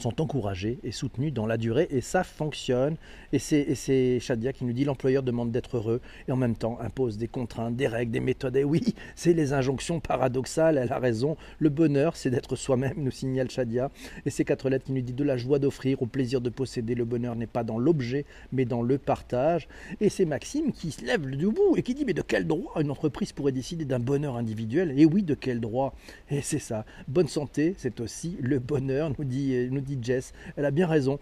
sont 0.00 0.20
encouragés 0.20 0.78
et 0.82 0.92
soutenus 0.92 1.32
dans 1.32 1.46
la 1.46 1.56
durée 1.56 1.86
et 1.90 2.00
ça 2.00 2.24
fonctionne. 2.24 2.96
Et 3.32 3.38
c'est 3.38 4.20
Shadia 4.20 4.52
qui 4.52 4.64
nous 4.64 4.72
dit 4.72 4.84
l'employeur 4.84 5.22
demande 5.22 5.50
d'être 5.50 5.76
heureux 5.76 6.00
et 6.28 6.32
en 6.32 6.36
même 6.36 6.56
temps 6.56 6.78
impose 6.80 7.18
des 7.18 7.28
contraintes, 7.28 7.76
des 7.76 7.86
règles, 7.86 8.12
des 8.12 8.20
méthodes. 8.20 8.56
Et 8.56 8.64
oui, 8.64 8.94
c'est 9.14 9.32
les 9.32 9.52
injonctions 9.52 10.00
paradoxales, 10.00 10.78
elle 10.78 10.92
a 10.92 10.98
raison. 10.98 11.36
Le 11.58 11.68
bonheur, 11.68 12.16
c'est 12.16 12.30
d'être 12.30 12.56
soi-même, 12.56 12.94
nous 12.96 13.10
signale 13.10 13.50
Shadia. 13.50 13.90
Et 14.26 14.30
ces 14.30 14.44
quatre 14.44 14.68
lettres 14.68 14.86
qui 14.86 14.92
nous 14.92 15.00
dit 15.00 15.12
de 15.12 15.24
la 15.24 15.36
joie 15.36 15.58
d'offrir, 15.58 16.02
au 16.02 16.06
plaisir 16.06 16.40
de 16.40 16.50
posséder. 16.50 16.94
Le 16.94 17.04
bonheur 17.04 17.36
n'est 17.36 17.46
pas 17.46 17.64
dans 17.64 17.78
l'objet, 17.78 18.24
mais 18.52 18.64
dans 18.64 18.82
le 18.82 18.98
partage. 18.98 19.68
Et 20.00 20.08
c'est 20.08 20.24
Maxime 20.24 20.72
qui 20.72 20.90
se 20.90 21.04
lève 21.04 21.24
du 21.28 21.46
bout 21.46 21.76
et 21.76 21.82
qui 21.82 21.94
dit 21.94 22.04
mais 22.04 22.14
de 22.14 22.22
quel 22.22 22.46
droit 22.46 22.80
une 22.80 22.90
entreprise 22.90 23.32
pourrait 23.32 23.52
décider 23.52 23.84
d'un 23.84 24.00
bonheur 24.00 24.36
individuel? 24.36 24.98
Et 24.98 25.04
oui, 25.04 25.22
de 25.22 25.34
quel 25.34 25.60
droit? 25.60 25.94
Et 26.30 26.40
c'est 26.40 26.58
ça. 26.58 26.84
Bonne 27.08 27.28
santé, 27.28 27.74
c'est 27.78 28.00
aussi 28.00 28.36
le 28.40 28.58
bonheur, 28.58 29.10
nous 29.18 29.24
dit, 29.24 29.70
dit 29.84 29.98
Jess. 30.00 30.32
Elle 30.56 30.64
a 30.64 30.70
bien 30.70 30.86
raison. 30.86 31.18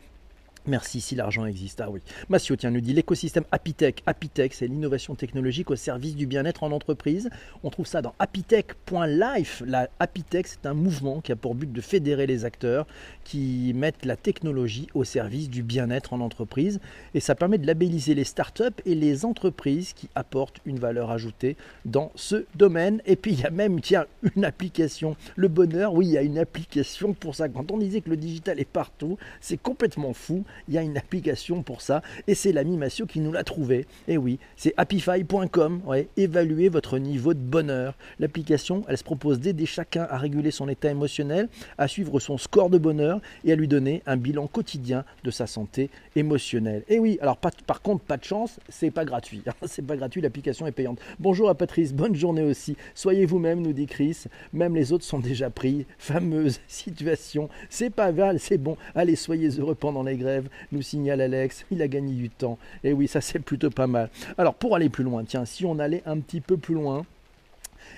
Merci 0.67 1.01
si 1.01 1.17
l'argent 1.17 1.45
existe. 1.45 1.81
Ah 1.81 1.91
oui. 1.91 2.01
Massio, 2.29 2.55
tiens, 2.55 2.71
nous 2.71 2.81
dit 2.81 2.93
l'écosystème 2.93 3.43
Apitech. 3.51 4.01
Apitech, 4.07 4.55
c'est 4.55 4.69
l'innovation 4.69 5.17
technologique 5.17 5.73
au 5.73 5.77
service 5.77 6.15
du 6.15 6.27
bien-être 6.27 6.63
en 6.63 6.71
entreprise. 6.71 7.31
On 7.65 7.71
trouve 7.71 7.87
ça 7.87 8.01
dans 8.01 8.15
apitech.life. 8.21 9.65
La 9.67 9.89
Apitech, 9.99 10.47
c'est 10.47 10.65
un 10.67 10.75
mouvement 10.75 11.21
qui 11.21 11.33
a 11.33 11.37
pour 11.37 11.57
but 11.57 11.73
de 11.73 11.81
fédérer 11.81 12.29
les 12.29 12.45
acteurs 12.45 12.87
qui 13.25 13.73
mettent 13.75 14.05
la 14.05 14.15
technologie 14.15 14.87
au 14.95 15.03
service 15.03 15.51
du 15.51 15.65
bien-être 15.65 16.13
en 16.13 16.21
entreprise. 16.21 16.79
Et 17.15 17.21
ça 17.21 17.35
permet 17.35 17.59
de 17.59 17.67
labelliser 17.67 18.15
les 18.15 18.23
startups 18.23 18.63
et 18.87 18.95
les 18.95 19.25
entreprises 19.25 19.93
qui 19.95 20.09
apportent 20.15 20.61
une 20.65 20.79
valeur 20.79 21.11
ajoutée 21.11 21.57
dans 21.85 22.13
ce 22.15 22.45
domaine. 22.55 23.03
Et 23.05 23.17
puis, 23.17 23.33
il 23.33 23.41
y 23.41 23.47
a 23.47 23.51
même, 23.51 23.81
tiens, 23.81 24.07
une 24.37 24.45
application. 24.45 25.17
Le 25.35 25.49
bonheur, 25.49 25.93
oui, 25.93 26.07
il 26.07 26.13
y 26.13 26.19
a 26.19 26.23
une 26.23 26.39
application 26.39 27.15
pour 27.15 27.35
ça. 27.35 27.49
Quand 27.49 27.73
on 27.73 27.79
disait 27.79 28.01
que 28.01 28.11
le 28.11 28.17
digital 28.17 28.61
est 28.61 28.65
partout, 28.65 29.19
c'est 29.41 29.61
complètement 29.61 30.13
fou 30.13 30.45
il 30.69 30.75
y 30.75 30.79
a 30.79 30.83
une 30.83 30.97
application 30.97 31.63
pour 31.63 31.81
ça, 31.81 32.03
et 32.27 32.35
c'est 32.35 32.53
l'ami 32.53 32.77
Massio 32.77 33.07
qui 33.07 33.21
nous 33.21 33.33
l'a 33.33 33.45
trouvé. 33.45 33.87
Et 34.09 34.17
oui, 34.17 34.39
c'est 34.57 34.75
happify.com, 34.77 35.83
ouais, 35.87 36.09
évaluer 36.17 36.69
votre 36.69 36.99
niveau 36.99 37.35
de 37.35 37.41
bonheur. 37.41 37.95
L'application, 38.19 38.85
elle 38.89 38.99
se 38.99 39.05
propose 39.05 39.41
d'aider 39.41 39.67
chacun 39.67 40.07
à 40.11 40.19
réguler 40.19 40.51
son 40.51 40.69
état 40.69 40.91
émotionnel, 40.91 41.49
à 41.79 41.89
suivre 41.89 42.21
son 42.21 42.39
score 42.39 42.71
de 42.71 42.79
bonheur 42.79 43.21
et 43.45 43.53
à 43.53 43.57
lui 43.57 43.69
donner 43.69 44.03
un 44.07 44.17
bilan 44.17 44.47
quotidien 44.47 45.05
de 45.25 45.31
sa 45.31 45.47
santé 45.47 45.91
émotionnelle. 46.17 46.83
Et 46.89 46.99
oui, 46.99 47.19
alors 47.21 47.37
par 47.37 47.83
contre, 47.83 48.05
pas 48.05 48.17
de 48.17 48.25
chance, 48.25 48.59
c'est 48.69 48.91
pas 48.91 49.05
gratuit. 49.05 49.43
c'est 49.67 49.87
pas 49.87 49.97
gratuit, 49.97 50.21
l'application 50.21 50.67
est 50.67 50.73
payante. 50.73 50.99
Bonjour 51.19 51.49
à 51.49 51.55
Patrice, 51.55 51.93
bonne 51.93 52.15
journée 52.15 52.43
aussi. 52.43 52.77
Soyez 52.95 53.27
vous-même, 53.27 53.61
nous 53.61 53.73
dit 53.73 53.87
Chris. 53.87 54.25
Même 54.53 54.75
les 54.75 54.93
autres 54.93 55.05
sont 55.05 55.19
déjà 55.19 55.51
pris. 55.51 55.87
Fameuse 55.99 56.61
situation. 56.69 57.49
C'est 57.71 57.91
pas 57.91 58.13
mal, 58.13 58.39
c'est 58.39 58.59
bon. 58.59 58.77
Allez, 58.95 59.17
soyez 59.17 59.49
heureux 59.59 59.75
pendant 59.75 60.03
les 60.03 60.17
grèves 60.17 60.42
nous 60.73 60.83
signale 60.83 61.21
Alex. 61.21 61.65
Il 61.71 61.83
a 61.83 61.89
gagné 61.89 62.15
du 62.15 62.31
temps. 62.31 62.59
Et 62.85 62.93
oui, 62.93 63.09
ça 63.09 63.21
c'est 63.21 63.39
plutôt 63.39 63.71
pas 63.71 63.87
mal. 63.87 64.11
Alors 64.39 64.55
pour 64.55 64.77
aller 64.77 64.89
plus 64.89 65.05
loin, 65.05 65.25
tiens, 65.25 65.45
si 65.45 65.65
on 65.65 65.79
allait 65.79 66.03
un 66.07 66.19
petit 66.19 66.41
peu 66.41 66.57
plus 66.57 66.75
loin, 66.75 67.05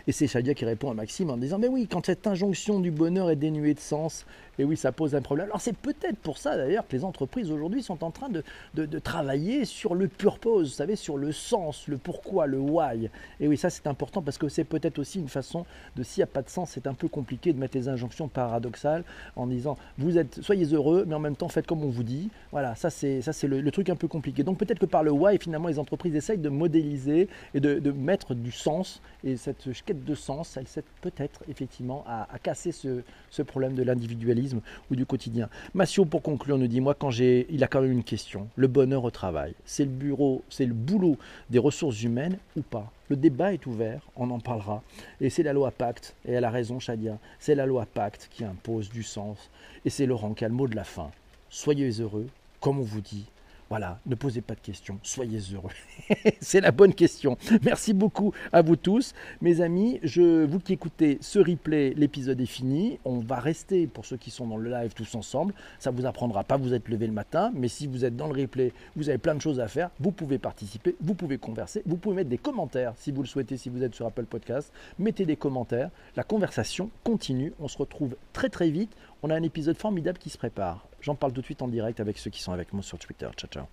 Et 0.06 0.12
c'est 0.12 0.26
Shadia 0.26 0.54
qui 0.54 0.64
répond 0.64 0.90
à 0.90 0.94
Maxime 0.94 1.30
en 1.30 1.36
disant 1.36 1.58
Mais 1.58 1.68
oui, 1.68 1.86
quand 1.90 2.06
cette 2.06 2.26
injonction 2.26 2.80
du 2.80 2.90
bonheur 2.90 3.30
est 3.30 3.36
dénuée 3.36 3.74
de 3.74 3.80
sens, 3.80 4.26
et 4.58 4.64
oui, 4.64 4.76
ça 4.76 4.92
pose 4.92 5.14
un 5.14 5.22
problème. 5.22 5.46
Alors 5.46 5.60
c'est 5.60 5.76
peut-être 5.76 6.18
pour 6.18 6.38
ça 6.38 6.56
d'ailleurs 6.56 6.86
que 6.86 6.96
les 6.96 7.04
entreprises 7.04 7.50
aujourd'hui 7.50 7.82
sont 7.82 8.04
en 8.04 8.10
train 8.10 8.28
de, 8.28 8.42
de, 8.74 8.98
travailler 8.98 9.64
sur 9.64 9.94
le 9.94 10.08
purpose, 10.08 10.68
vous 10.68 10.74
savez, 10.74 10.96
sur 10.96 11.16
le 11.16 11.32
sens, 11.32 11.88
le 11.88 11.98
pourquoi, 11.98 12.46
le 12.46 12.58
why. 12.58 13.10
Et 13.40 13.48
oui, 13.48 13.56
ça 13.56 13.70
c'est 13.70 13.86
important 13.86 14.22
parce 14.22 14.38
que 14.38 14.48
c'est 14.48 14.64
peut-être 14.64 14.98
aussi 14.98 15.18
une 15.18 15.28
façon 15.28 15.66
de 15.96 16.02
s'il 16.02 16.20
n'y 16.20 16.24
a 16.24 16.28
pas 16.28 16.42
de 16.42 16.48
sens, 16.48 16.70
c'est 16.70 16.86
un 16.86 16.94
peu 16.94 17.08
compliqué 17.08 17.52
de 17.52 17.58
mettre 17.58 17.76
les 17.76 17.88
injonctions 17.88 18.28
paradoxales 18.28 19.04
en 19.36 19.46
disant 19.46 19.76
vous 19.98 20.18
êtes, 20.18 20.40
soyez 20.42 20.66
heureux, 20.66 21.04
mais 21.06 21.14
en 21.14 21.20
même 21.20 21.36
temps 21.36 21.48
faites 21.48 21.66
comme 21.66 21.82
on 21.82 21.90
vous 21.90 22.04
dit. 22.04 22.30
Voilà, 22.52 22.74
ça 22.74 22.90
c'est 22.90 23.20
c'est 23.20 23.48
le, 23.48 23.70
truc 23.70 23.88
un 23.90 23.96
peu 23.96 24.08
compliqué. 24.08 24.42
Donc 24.44 24.58
peut-être 24.58 24.78
que 24.78 24.86
par 24.86 25.02
le 25.02 25.10
why, 25.10 25.38
finalement, 25.38 25.68
les 25.68 25.78
entreprises 25.78 26.14
essayent 26.14 26.38
de 26.38 26.48
modéliser 26.48 27.28
et 27.54 27.60
de, 27.60 27.78
de 27.78 27.90
mettre 27.90 28.34
du 28.34 28.52
sens. 28.52 29.00
Et 29.24 29.36
cette 29.36 29.68
quête 29.84 30.04
de 30.04 30.14
sens, 30.14 30.56
elle 30.56 30.68
sait 30.68 30.84
peut-être 31.00 31.42
effectivement 31.48 32.04
à, 32.06 32.28
à 32.32 32.38
casser 32.38 32.72
ce, 32.72 33.02
ce 33.30 33.42
problème 33.42 33.74
de 33.74 33.82
l'individualisme 33.82 34.43
ou 34.90 34.96
du 34.96 35.06
quotidien. 35.06 35.48
Massio, 35.72 36.04
pour 36.04 36.22
conclure, 36.22 36.58
nous 36.58 36.66
dit 36.66 36.80
moi 36.80 36.94
quand 36.94 37.10
j'ai, 37.10 37.46
il 37.50 37.62
a 37.64 37.66
quand 37.66 37.80
même 37.80 37.92
une 37.92 38.04
question. 38.04 38.48
Le 38.56 38.66
bonheur 38.66 39.04
au 39.04 39.10
travail, 39.10 39.54
c'est 39.64 39.84
le 39.84 39.90
bureau, 39.90 40.42
c'est 40.50 40.66
le 40.66 40.74
boulot 40.74 41.16
des 41.50 41.58
ressources 41.58 42.02
humaines 42.02 42.38
ou 42.56 42.62
pas? 42.62 42.90
Le 43.08 43.16
débat 43.16 43.52
est 43.52 43.66
ouvert, 43.66 44.00
on 44.16 44.30
en 44.30 44.40
parlera. 44.40 44.82
Et 45.20 45.30
c'est 45.30 45.42
la 45.42 45.52
loi 45.52 45.70
Pacte, 45.70 46.14
et 46.26 46.32
elle 46.32 46.44
a 46.44 46.50
raison, 46.50 46.78
Shadia, 46.78 47.18
c'est 47.38 47.54
la 47.54 47.66
loi 47.66 47.86
Pacte 47.86 48.28
qui 48.30 48.44
impose 48.44 48.88
du 48.88 49.02
sens. 49.02 49.50
Et 49.84 49.90
c'est 49.90 50.06
Laurent 50.06 50.34
mot 50.50 50.68
de 50.68 50.76
la 50.76 50.84
fin. 50.84 51.10
Soyez 51.50 52.00
heureux, 52.00 52.26
comme 52.60 52.78
on 52.78 52.82
vous 52.82 53.02
dit, 53.02 53.26
voilà, 53.70 53.98
ne 54.06 54.14
posez 54.14 54.42
pas 54.42 54.54
de 54.54 54.60
questions, 54.60 54.98
soyez 55.02 55.40
heureux. 55.52 55.70
c'est 56.40 56.60
la 56.60 56.70
bonne 56.70 56.94
question. 56.94 57.38
Merci 57.62 57.94
beaucoup 57.94 58.32
à 58.52 58.62
vous 58.62 58.76
tous. 58.76 59.14
Mes 59.40 59.60
amis, 59.62 60.00
je, 60.02 60.44
vous 60.44 60.60
qui 60.60 60.74
écoutez 60.74 61.18
ce 61.20 61.38
replay, 61.38 61.94
l'épisode 61.96 62.40
est 62.40 62.46
fini. 62.46 62.98
On 63.04 63.20
va 63.20 63.40
rester, 63.40 63.86
pour 63.86 64.04
ceux 64.04 64.16
qui 64.16 64.30
sont 64.30 64.46
dans 64.46 64.58
le 64.58 64.70
live, 64.70 64.92
tous 64.94 65.14
ensemble. 65.14 65.54
Ça 65.78 65.90
ne 65.90 65.96
vous 65.96 66.06
apprendra 66.06 66.44
pas, 66.44 66.56
vous 66.56 66.74
êtes 66.74 66.88
levé 66.88 67.06
le 67.06 67.12
matin, 67.12 67.50
mais 67.54 67.68
si 67.68 67.86
vous 67.86 68.04
êtes 68.04 68.16
dans 68.16 68.26
le 68.26 68.40
replay, 68.40 68.72
vous 68.96 69.08
avez 69.08 69.18
plein 69.18 69.34
de 69.34 69.40
choses 69.40 69.60
à 69.60 69.68
faire. 69.68 69.90
Vous 69.98 70.12
pouvez 70.12 70.38
participer, 70.38 70.94
vous 71.00 71.14
pouvez 71.14 71.38
converser, 71.38 71.82
vous 71.86 71.96
pouvez 71.96 72.16
mettre 72.16 72.30
des 72.30 72.38
commentaires 72.38 72.92
si 72.96 73.12
vous 73.12 73.22
le 73.22 73.28
souhaitez, 73.28 73.56
si 73.56 73.70
vous 73.70 73.82
êtes 73.82 73.94
sur 73.94 74.06
Apple 74.06 74.26
Podcast. 74.26 74.72
Mettez 74.98 75.24
des 75.24 75.36
commentaires. 75.36 75.90
La 76.16 76.22
conversation 76.22 76.90
continue. 77.02 77.52
On 77.60 77.68
se 77.68 77.78
retrouve 77.78 78.16
très 78.32 78.50
très 78.50 78.70
vite. 78.70 78.92
On 79.22 79.30
a 79.30 79.34
un 79.34 79.42
épisode 79.42 79.76
formidable 79.76 80.18
qui 80.18 80.30
se 80.30 80.38
prépare. 80.38 80.86
J'en 81.04 81.14
parle 81.14 81.34
tout 81.34 81.42
de 81.42 81.44
suite 81.44 81.60
en 81.60 81.68
direct 81.68 82.00
avec 82.00 82.16
ceux 82.16 82.30
qui 82.30 82.40
sont 82.40 82.52
avec 82.52 82.72
moi 82.72 82.82
sur 82.82 82.98
Twitter. 82.98 83.28
Ciao, 83.36 83.50
ciao. 83.50 83.66